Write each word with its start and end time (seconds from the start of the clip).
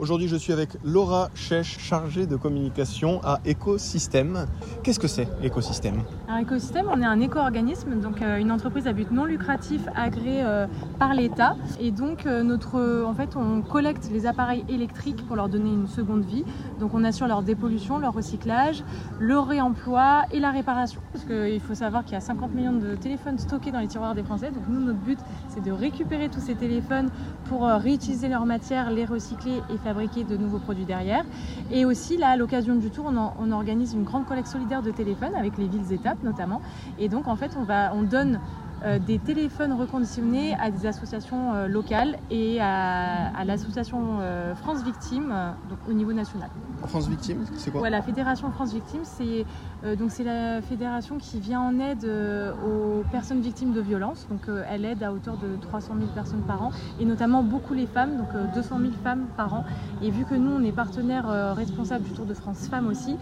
Aujourd'hui, 0.00 0.28
je 0.28 0.36
suis 0.36 0.54
avec 0.54 0.70
Laura 0.82 1.28
Chèche, 1.34 1.78
chargée 1.78 2.26
de 2.26 2.34
communication 2.34 3.20
à 3.22 3.38
Ecosystème. 3.46 4.46
Qu'est-ce 4.82 4.98
que 4.98 5.06
c'est 5.06 5.28
Ecosystème 5.44 6.02
Alors 6.26 6.40
Ecosystème, 6.40 6.86
on 6.90 7.02
est 7.02 7.04
un 7.04 7.20
éco-organisme, 7.20 8.00
donc 8.00 8.22
euh, 8.22 8.38
une 8.38 8.50
entreprise 8.50 8.86
à 8.86 8.94
but 8.94 9.10
non 9.10 9.26
lucratif 9.26 9.82
agréée 9.94 10.40
euh, 10.42 10.66
par 10.98 11.12
l'État. 11.12 11.54
Et 11.80 11.90
donc 11.90 12.24
euh, 12.24 12.42
notre, 12.42 13.04
en 13.06 13.12
fait, 13.12 13.36
on 13.36 13.60
collecte 13.60 14.08
les 14.10 14.24
appareils 14.24 14.64
électriques 14.70 15.26
pour 15.26 15.36
leur 15.36 15.50
donner 15.50 15.68
une 15.68 15.86
seconde 15.86 16.24
vie. 16.24 16.44
Donc 16.78 16.94
on 16.94 17.04
assure 17.04 17.26
leur 17.26 17.42
dépollution, 17.42 17.98
leur 17.98 18.14
recyclage, 18.14 18.82
le 19.18 19.38
réemploi 19.38 20.22
et 20.32 20.40
la 20.40 20.50
réparation. 20.50 21.02
Parce 21.12 21.26
qu'il 21.26 21.60
faut 21.60 21.74
savoir 21.74 22.04
qu'il 22.04 22.14
y 22.14 22.16
a 22.16 22.20
50 22.20 22.54
millions 22.54 22.72
de 22.72 22.94
téléphones 22.94 23.38
stockés 23.38 23.70
dans 23.70 23.80
les 23.80 23.88
tiroirs 23.88 24.14
des 24.14 24.22
Français. 24.22 24.50
Donc 24.50 24.62
nous, 24.66 24.80
notre 24.80 25.00
but, 25.00 25.18
c'est 25.48 25.62
de 25.62 25.72
récupérer 25.72 26.30
tous 26.30 26.40
ces 26.40 26.54
téléphones 26.54 27.10
pour 27.44 27.66
réutiliser 27.66 28.28
leur 28.28 28.46
matière, 28.46 28.90
les 28.90 29.04
recycler 29.04 29.60
et 29.68 29.76
faire 29.76 29.89
fabriquer 29.90 30.22
de 30.22 30.36
nouveaux 30.36 30.60
produits 30.60 30.84
derrière. 30.84 31.24
Et 31.72 31.84
aussi, 31.84 32.16
là, 32.16 32.28
à 32.28 32.36
l'occasion 32.36 32.76
du 32.76 32.90
tour, 32.90 33.06
on, 33.06 33.50
organise 33.50 33.92
une 33.92 34.04
grande 34.04 34.24
collecte 34.24 34.46
solidaire 34.46 34.82
de 34.82 34.92
téléphones 34.92 35.34
avec 35.36 35.58
les 35.58 35.66
villes 35.66 35.92
étapes 35.92 36.22
notamment. 36.22 36.60
Et 37.00 37.08
donc, 37.08 37.26
en 37.26 37.34
fait, 37.34 37.50
on, 37.58 37.64
va, 37.64 37.92
on 37.92 38.02
donne 38.02 38.38
des 39.06 39.18
téléphones 39.18 39.72
reconditionnés 39.72 40.54
à 40.60 40.70
des 40.70 40.86
associations 40.86 41.54
euh, 41.54 41.66
locales 41.66 42.18
et 42.30 42.58
à, 42.60 43.44
l'association 43.44 44.18
euh, 44.20 44.54
France 44.54 44.82
Victime, 44.82 45.34
donc 45.68 45.78
au 45.88 45.92
niveau 45.92 46.12
national. 46.12 46.48
France 46.86 47.08
Victime, 47.08 47.44
c'est 47.56 47.70
quoi? 47.70 47.82
Ouais, 47.82 47.90
La 47.90 48.02
fédération 48.02 48.50
France 48.50 48.72
Victime, 48.72 49.00
c'est 49.04 49.44
donc 49.96 50.10
c'est 50.10 50.24
la 50.24 50.60
fédération 50.60 51.16
qui 51.16 51.40
vient 51.40 51.60
en 51.60 51.78
aide 51.78 52.04
aux 52.04 53.02
personnes 53.10 53.40
victimes 53.40 53.72
de 53.72 53.80
violences. 53.80 54.26
Donc 54.30 54.42
elle 54.68 54.84
aide 54.84 55.02
à 55.02 55.12
hauteur 55.12 55.36
de 55.36 55.56
300 55.60 55.94
000 55.98 56.10
personnes 56.14 56.42
par 56.42 56.62
an 56.62 56.70
et 57.00 57.04
notamment 57.04 57.42
beaucoup 57.42 57.72
les 57.72 57.86
femmes, 57.86 58.18
donc 58.18 58.28
200 58.54 58.78
000 58.78 58.92
femmes 59.02 59.26
par 59.36 59.54
an. 59.54 59.64
Et 60.02 60.10
vu 60.10 60.24
que 60.24 60.34
nous 60.34 60.50
on 60.50 60.62
est 60.62 60.72
partenaire 60.72 61.54
responsable 61.54 62.04
du 62.04 62.10
Tour 62.10 62.26
de 62.26 62.34
France 62.34 62.68
Femmes 62.68 62.88
aussi, 62.88 63.16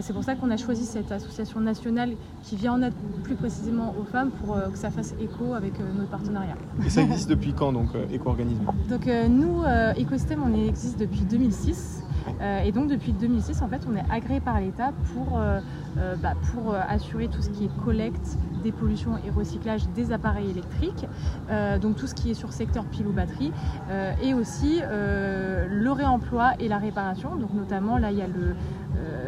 c'est 0.00 0.12
pour 0.12 0.24
ça 0.24 0.34
qu'on 0.34 0.50
a 0.50 0.56
choisi 0.56 0.84
cette 0.84 1.12
association 1.12 1.60
nationale 1.60 2.12
qui 2.42 2.56
vient 2.56 2.74
en 2.74 2.82
aide 2.82 2.94
plus 3.22 3.34
précisément 3.34 3.94
aux 4.00 4.04
femmes 4.04 4.30
pour 4.30 4.56
que 4.56 4.78
ça 4.78 4.90
éco 5.20 5.54
avec 5.54 5.78
euh, 5.80 5.84
notre 5.96 6.10
partenariat. 6.10 6.56
Et 6.84 6.90
ça 6.90 7.02
existe 7.02 7.28
depuis 7.28 7.52
quand 7.52 7.72
donc 7.72 7.94
euh, 7.94 8.04
Éco-Organisme 8.12 8.64
Donc 8.88 9.06
euh, 9.06 9.28
nous, 9.28 9.62
Écosystème, 9.96 10.42
on 10.44 10.66
existe 10.66 10.98
depuis 10.98 11.20
2006. 11.20 12.04
et 12.64 12.72
donc 12.72 12.88
depuis 12.88 13.12
2006, 13.12 13.62
en 13.62 13.68
fait, 13.68 13.80
on 13.90 13.96
est 13.96 14.04
agréé 14.10 14.40
par 14.40 14.60
l'État 14.60 14.92
pour, 15.14 15.40
bah, 16.22 16.34
pour 16.52 16.74
assurer 16.74 17.28
tout 17.28 17.42
ce 17.42 17.50
qui 17.50 17.64
est 17.64 17.84
collecte, 17.84 18.38
dépollution 18.62 19.12
et 19.26 19.30
recyclage 19.30 19.88
des 19.94 20.12
appareils 20.12 20.50
électriques, 20.50 21.06
donc 21.80 21.96
tout 21.96 22.06
ce 22.06 22.14
qui 22.14 22.30
est 22.30 22.34
sur 22.34 22.52
secteur 22.52 22.84
pile 22.84 23.06
ou 23.06 23.12
batterie, 23.12 23.52
et 24.22 24.34
aussi 24.34 24.80
le 24.82 25.90
réemploi 25.90 26.52
et 26.58 26.68
la 26.68 26.78
réparation. 26.78 27.36
Donc 27.36 27.54
notamment 27.54 27.98
là, 27.98 28.10
il 28.10 28.18
y 28.18 28.22
a 28.22 28.28
le 28.28 28.54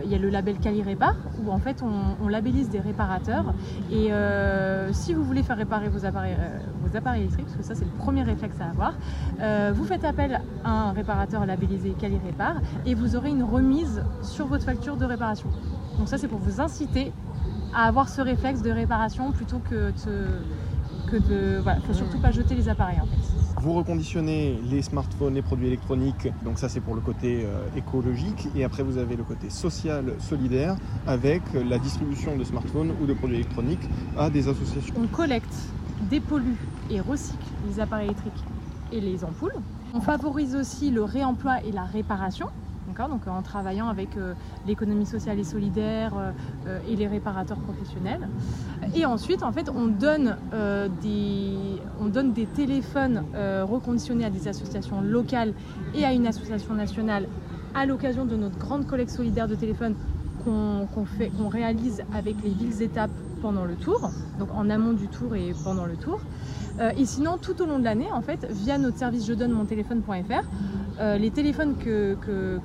il 0.04 0.10
y 0.10 0.14
a 0.14 0.18
le 0.18 0.28
label 0.28 0.58
Cali 0.58 0.82
Répar 0.82 1.14
où 1.42 1.50
en 1.50 1.58
fait 1.58 1.82
on, 1.82 2.28
labellise 2.28 2.68
des 2.68 2.80
réparateurs 2.80 3.54
et 3.90 4.12
euh, 4.12 4.92
si 4.92 5.14
vous 5.14 5.24
voulez 5.24 5.42
faire 5.42 5.56
réparer 5.56 5.88
vos 5.88 6.04
appareils, 6.04 6.36
euh, 6.38 6.58
vos 6.84 6.96
appareils 6.96 7.22
électriques, 7.22 7.46
parce 7.46 7.56
que 7.56 7.62
ça 7.64 7.74
c'est 7.74 7.84
le 7.84 7.90
premier 7.90 8.22
réflexe 8.22 8.56
à 8.60 8.70
avoir, 8.70 8.94
euh, 9.40 9.72
vous 9.74 9.84
faites 9.84 10.04
appel 10.04 10.40
à 10.64 10.70
un 10.70 10.92
réparateur 10.92 11.44
labellisé 11.46 11.90
Cali 11.98 12.18
Répar 12.24 12.56
et 12.86 12.94
vous 12.94 13.16
aurez 13.16 13.30
une 13.30 13.42
remise 13.42 14.04
sur 14.22 14.46
votre 14.46 14.64
facture 14.64 14.96
de 14.96 15.04
réparation. 15.04 15.48
Donc 15.98 16.08
ça 16.08 16.18
c'est 16.18 16.28
pour 16.28 16.38
vous 16.38 16.60
inciter 16.60 17.12
à 17.74 17.86
avoir 17.86 18.08
ce 18.08 18.20
réflexe 18.20 18.62
de 18.62 18.70
réparation 18.70 19.32
plutôt 19.32 19.58
que 19.58 19.92
de... 20.06 20.27
Que 21.10 21.16
de 21.16 21.58
voilà, 21.58 21.80
faut 21.80 21.94
surtout 21.94 22.18
pas 22.18 22.30
jeter 22.30 22.55
les 22.55 22.68
appareils 22.68 23.00
en 23.00 23.06
fait. 23.06 23.49
Vous 23.62 23.75
reconditionnez 23.75 24.58
les 24.70 24.80
smartphones, 24.80 25.34
les 25.34 25.42
produits 25.42 25.66
électroniques, 25.66 26.28
donc 26.47 26.58
ça 26.58 26.70
c'est 26.70 26.80
pour 26.80 26.94
le 26.94 27.03
côté 27.03 27.44
euh, 27.44 27.61
écologique, 27.77 28.48
et 28.56 28.64
après 28.64 28.83
vous 28.83 28.97
avez 28.97 29.17
le 29.17 29.22
côté 29.22 29.50
social, 29.50 30.14
solidaire, 30.19 30.77
avec 31.06 31.42
la 31.52 31.78
distribution 31.78 32.39
de 32.39 32.44
smartphones 32.44 32.94
ou 33.02 33.05
de 33.05 33.12
produits 33.12 33.36
électroniques 33.36 33.86
à 34.17 34.30
des 34.30 34.48
associations. 34.48 34.95
On 34.96 35.07
collecte, 35.08 35.55
dépollue 36.08 36.55
et 36.90 37.01
recycle 37.01 37.36
les 37.68 37.80
appareils 37.80 38.07
électriques 38.07 38.45
et 38.92 39.01
les 39.02 39.24
ampoules. 39.24 39.52
On 39.92 40.01
favorise 40.01 40.57
aussi 40.57 40.90
le 40.90 41.05
réemploi 41.05 41.63
et 41.63 41.70
la 41.70 41.84
réparation 41.84 42.46
donc 43.08 43.27
en 43.27 43.42
travaillant 43.42 43.88
avec 43.88 44.16
euh, 44.16 44.34
l'économie 44.66 45.06
sociale 45.06 45.38
et 45.38 45.44
solidaire 45.44 46.12
euh, 46.66 46.78
et 46.88 46.96
les 46.96 47.06
réparateurs 47.06 47.58
professionnels. 47.58 48.28
Et 48.94 49.06
ensuite, 49.06 49.42
en 49.42 49.52
fait, 49.52 49.70
on 49.70 49.86
donne, 49.86 50.36
euh, 50.52 50.88
des, 51.02 51.80
on 52.00 52.06
donne 52.06 52.33
des 52.33 52.46
téléphones 52.46 53.24
reconditionnés 53.62 54.24
à 54.24 54.30
des 54.30 54.48
associations 54.48 55.00
locales 55.00 55.52
et 55.94 56.05
à 56.05 56.12
une 56.12 56.27
association 56.27 56.74
nationale 56.74 57.27
à 57.74 57.86
l'occasion 57.86 58.24
de 58.24 58.36
notre 58.36 58.58
grande 58.58 58.86
collecte 58.86 59.10
solidaire 59.10 59.46
de 59.46 59.55
téléphones 59.55 59.94
qu'on 60.44 61.05
fait, 61.05 61.28
qu'on 61.28 61.48
réalise 61.48 62.02
avec 62.14 62.36
les 62.42 62.50
villes 62.50 62.83
étapes 62.83 63.10
pendant 63.42 63.64
le 63.64 63.74
tour, 63.74 64.10
donc 64.39 64.48
en 64.55 64.68
amont 64.70 64.92
du 64.92 65.06
tour 65.06 65.34
et 65.36 65.55
pendant 65.64 65.86
le 65.86 65.96
tour. 65.96 66.20
et 66.96 67.05
sinon, 67.05 67.36
tout 67.40 67.60
au 67.62 67.66
long 67.66 67.78
de 67.78 67.84
l'année, 67.84 68.10
en 68.12 68.22
fait, 68.22 68.46
via 68.50 68.78
notre 68.78 68.96
service 68.98 69.27
je 69.27 69.34
donne 69.34 69.52
mon 69.52 69.66
téléphone.fr, 69.66 70.44
euh, 71.00 71.16
les 71.16 71.30
téléphones 71.30 71.77
que, 71.77 72.16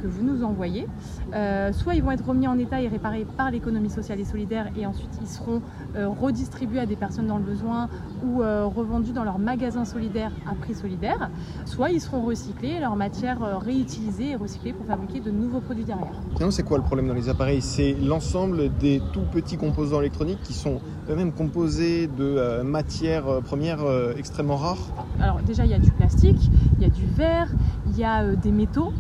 vous 0.03 0.23
nous 0.23 0.44
envoyez, 0.44 0.88
euh, 1.34 1.72
soit 1.72 1.96
ils 1.96 2.03
vont 2.03 2.12
être 2.12 2.25
remis 2.25 2.47
en 2.47 2.57
état 2.57 2.81
et 2.81 2.88
réparés 2.88 3.25
par 3.38 3.50
l'économie 3.50 3.90
sociale 3.90 4.19
et 4.19 4.25
solidaire 4.25 4.68
et 4.78 4.85
ensuite 4.85 5.12
ils 5.22 5.28
seront 5.28 5.62
euh, 5.96 6.07
redistribués 6.07 6.79
à 6.79 6.85
des 6.85 6.95
personnes 6.95 7.28
dans 7.28 7.38
le 7.38 7.44
besoin 7.44 7.90
ou 8.25 8.40
revendus 8.40 9.12
dans 9.12 9.24
leur 9.24 9.40
magasin 9.40 9.85
solidaire 9.85 10.31
à 10.50 10.56
prix 10.56 10.74
solidaire, 10.74 11.29
soit 11.66 11.91
ils 11.91 12.01
seront 12.01 12.22
recyclés, 12.22 12.79
leur 12.79 12.95
matière 12.95 13.59
réutilisée 13.62 14.31
et 14.31 14.35
recyclée 14.35 14.74
pour 14.74 14.85
fabriquer 14.85 15.19
de 15.19 15.31
nouveaux 15.31 15.59
produits 15.59 15.85
derrière. 15.85 16.51
c'est 16.51 16.63
quoi 16.63 16.78
le 16.78 16.84
problème 16.84 17.07
dans 17.07 17.13
les 17.13 17.29
appareils? 17.29 17.62
C'est 17.62 17.94
l'ensemble 17.94 18.75
des 18.79 19.01
tout 19.13 19.25
petits 19.31 19.57
composants 19.57 20.01
électroniques 20.01 20.41
qui 20.44 20.53
sont 20.53 20.79
eux-mêmes 21.09 21.31
composés 21.31 22.07
de 22.07 22.62
matières 22.63 23.41
premières 23.44 23.84
extrêmement 24.18 24.57
rares? 24.57 24.90
Alors 25.22 25.40
déjà 25.41 25.66
il 25.66 25.72
y 25.72 25.75
a 25.75 25.79
du 25.79 25.91
plastique, 25.91 26.50
il 26.78 26.84
y 26.84 26.85
a 26.85 26.90
du 26.90 27.06
verre, 27.06 27.50
il 27.88 27.97
y 27.97 28.03
a 28.03 28.25
des 28.34 28.52
métaux. 28.52 28.94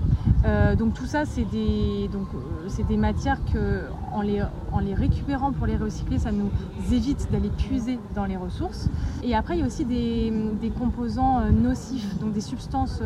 Euh, 0.45 0.75
donc 0.75 0.93
tout 0.93 1.05
ça, 1.05 1.25
c'est 1.25 1.45
des, 1.45 2.07
donc, 2.11 2.27
euh, 2.35 2.83
des 2.87 2.97
matières 2.97 3.39
que, 3.51 3.83
en 4.13 4.21
les, 4.21 4.43
en 4.71 4.79
les 4.79 4.93
récupérant 4.93 5.51
pour 5.51 5.65
les 5.65 5.75
recycler, 5.75 6.19
ça 6.19 6.31
nous 6.31 6.49
évite 6.91 7.31
d'aller 7.31 7.49
puiser 7.49 7.99
dans 8.13 8.25
les 8.25 8.37
ressources. 8.37 8.89
Et 9.23 9.33
après, 9.35 9.55
il 9.55 9.61
y 9.61 9.63
a 9.63 9.65
aussi 9.65 9.85
des, 9.85 10.31
des 10.61 10.69
composants 10.69 11.41
nocifs, 11.51 12.19
donc 12.19 12.33
des 12.33 12.41
substances 12.41 13.01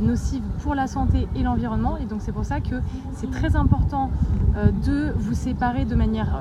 nocives 0.00 0.42
pour 0.60 0.74
la 0.74 0.86
santé 0.86 1.28
et 1.36 1.42
l'environnement. 1.42 1.98
Et 1.98 2.06
donc 2.06 2.20
c'est 2.22 2.32
pour 2.32 2.44
ça 2.44 2.60
que 2.60 2.76
c'est 3.12 3.30
très 3.30 3.56
important 3.56 4.10
de 4.86 5.12
vous 5.16 5.34
séparer 5.34 5.84
de 5.84 5.94
manière 5.94 6.38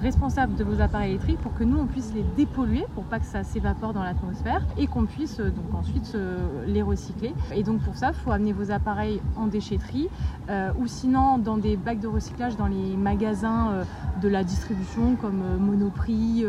responsable 0.00 0.54
de 0.54 0.64
vos 0.64 0.80
appareils 0.80 1.10
électriques 1.10 1.40
pour 1.40 1.54
que 1.54 1.64
nous 1.64 1.78
on 1.78 1.86
puisse 1.86 2.12
les 2.14 2.24
dépolluer 2.36 2.86
pour 2.94 3.04
pas 3.04 3.18
que 3.18 3.26
ça 3.26 3.44
s'évapore 3.44 3.92
dans 3.92 4.02
l'atmosphère 4.02 4.62
et 4.78 4.86
qu'on 4.86 5.04
puisse 5.04 5.40
euh, 5.40 5.50
donc 5.50 5.74
ensuite 5.74 6.12
euh, 6.14 6.64
les 6.66 6.82
recycler. 6.82 7.34
Et 7.54 7.62
donc 7.62 7.80
pour 7.82 7.96
ça, 7.96 8.08
il 8.08 8.14
faut 8.14 8.32
amener 8.32 8.52
vos 8.52 8.70
appareils 8.70 9.20
en 9.36 9.46
déchetterie 9.46 10.08
euh, 10.48 10.70
ou 10.78 10.86
sinon 10.86 11.38
dans 11.38 11.56
des 11.56 11.76
bacs 11.76 12.00
de 12.00 12.08
recyclage 12.08 12.56
dans 12.56 12.66
les 12.66 12.96
magasins 12.96 13.84
de 14.22 14.28
la 14.28 14.44
distribution 14.44 15.16
comme 15.16 15.42
Monoprix, 15.58 16.44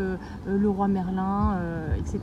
Leroy 0.46 0.88
Merlin, 0.88 1.56
etc. 1.98 2.20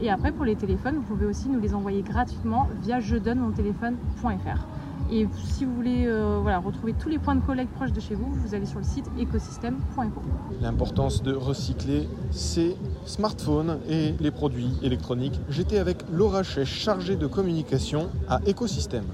et 0.00 0.10
après 0.10 0.32
pour 0.32 0.44
les 0.44 0.56
téléphones, 0.56 0.96
vous 0.96 1.02
pouvez 1.02 1.26
aussi 1.26 1.48
nous 1.48 1.60
les 1.60 1.74
envoyer 1.74 2.02
gratuitement 2.02 2.68
via 2.82 3.00
je 3.00 3.16
donne 3.16 3.38
mon 3.38 3.50
téléphone.fr. 3.50 4.66
Et 5.12 5.28
si 5.44 5.66
vous 5.66 5.74
voulez 5.74 6.06
euh, 6.06 6.40
retrouver 6.64 6.94
tous 6.94 7.10
les 7.10 7.18
points 7.18 7.34
de 7.34 7.44
collecte 7.44 7.70
proches 7.74 7.92
de 7.92 8.00
chez 8.00 8.14
vous, 8.14 8.32
vous 8.32 8.54
allez 8.54 8.64
sur 8.64 8.78
le 8.78 8.84
site 8.84 9.04
écosystème.info. 9.18 10.22
L'importance 10.62 11.22
de 11.22 11.34
recycler 11.34 12.08
ses 12.30 12.76
smartphones 13.04 13.78
et 13.90 14.14
les 14.20 14.30
produits 14.30 14.72
électroniques. 14.82 15.38
J'étais 15.50 15.78
avec 15.78 15.98
Laura 16.10 16.42
Chèche, 16.42 16.72
chargée 16.72 17.16
de 17.16 17.26
communication 17.26 18.08
à 18.26 18.40
Écosystème. 18.46 19.04